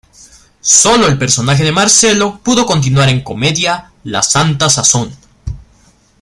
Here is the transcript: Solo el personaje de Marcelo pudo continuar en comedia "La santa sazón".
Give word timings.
Solo 0.63 1.05
el 1.05 1.19
personaje 1.19 1.63
de 1.63 1.71
Marcelo 1.71 2.39
pudo 2.41 2.65
continuar 2.65 3.09
en 3.09 3.23
comedia 3.23 3.91
"La 4.05 4.23
santa 4.23 4.67
sazón". 4.67 5.15